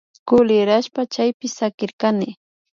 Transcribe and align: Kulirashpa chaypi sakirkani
Kulirashpa 0.27 1.01
chaypi 1.13 1.47
sakirkani 1.57 2.27